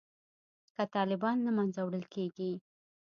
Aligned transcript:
که 0.75 0.83
طالبان 0.95 1.37
له 1.45 1.51
منځه 1.57 1.79
وړل 1.83 2.05
کیږي 2.15 2.51